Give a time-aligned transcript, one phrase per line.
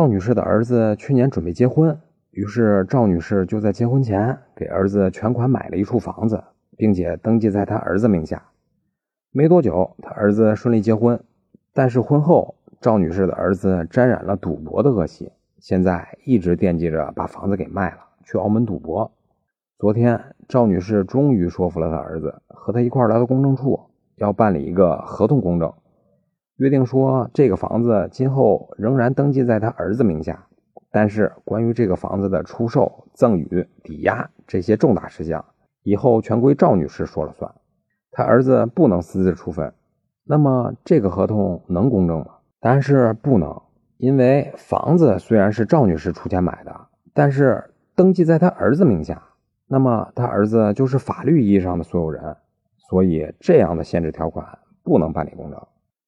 [0.00, 1.94] 赵女士的儿子去年准备结婚，
[2.30, 6.42] 于是赵女士就在结婚前给儿子全款买了一处房子，
[6.74, 8.42] 并且登记在他儿子名下。
[9.30, 11.22] 没多久，他儿子顺利结婚，
[11.74, 19.12] 但是婚后赵女士的儿子沾染了赌博的恶习，现在一直惦记着把房子给卖了，去澳门赌博。
[19.78, 23.78] 昨天，赵女士终于说服了她儿子，和他一块来到公证处，
[24.16, 25.70] 要办理一个合同公证。
[26.60, 30.46] 约定说，这个房子今后仍然登记在他儿子名下，
[30.92, 35.42] 但是关于这个房子的出售、赠与、抵押这些重大事项，
[35.84, 37.50] 以后全归赵女士说了算，
[38.10, 39.72] 他儿子不能私自处分。
[40.22, 42.26] 那么这个合同能公证吗？
[42.60, 43.58] 答案是不能，
[43.96, 46.78] 因为房子虽然是赵女士出钱买的，
[47.14, 49.22] 但是登记在他儿子名下，
[49.66, 52.36] 那么他儿子就是法律意义上的所有人，
[52.90, 54.46] 所以这样的限制条款
[54.84, 55.58] 不能办理公证。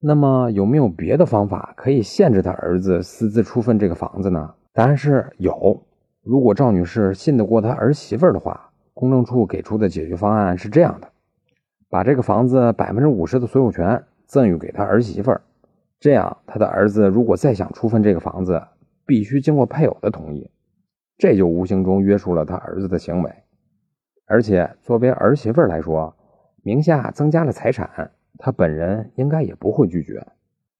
[0.05, 4.52] 那么有没有别的方法可以限制他儿子私自处分这个房子呢？
[4.73, 5.80] 答案是有。
[6.24, 11.09] 如果赵女士信得过她儿媳妇的话，公证处给出的解决方案是这样的：
[11.88, 15.38] 把这个房子百分之五十的所有权赠与给他儿媳妇，
[16.01, 18.60] 这样他的儿子如果再想处分这个房子，
[19.07, 20.51] 必须经过配偶的同意，
[21.16, 23.32] 这就无形中约束了他儿子的行为。
[24.26, 26.16] 而且作为儿媳妇来说，
[26.65, 28.10] 名下增加了财产。
[28.45, 30.26] 他本人应该也不会拒绝。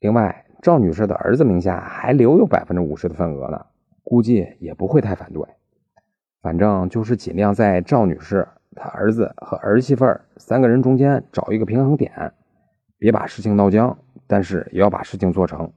[0.01, 3.67] 另外，赵女士的儿子名下还留有百分之五十的份额呢，
[4.03, 5.41] 估计也不会太反对。
[6.41, 10.05] 反正就是尽量在赵女士、她儿子和儿媳妇
[10.39, 12.33] 三个人中间找一个平衡点，
[12.99, 13.97] 别把事情闹僵，
[14.27, 15.73] 但是也要把事情做成。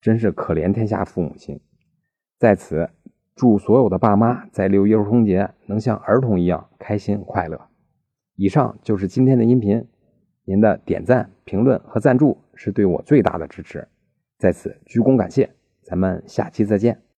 [0.00, 1.60] 真是可怜天下父母心。
[2.38, 2.88] 在此，
[3.34, 7.60] 祝所有的爸妈在六一儿童节能像儿童一样开心快乐。
[8.36, 9.86] 以上就是今天的音频。
[10.44, 13.86] 您的点赞、评论和赞助是对我最大的支持，
[14.38, 15.50] 在此鞠躬感谢。
[15.82, 17.03] 咱们下期再见。